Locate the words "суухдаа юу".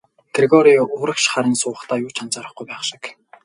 1.61-2.11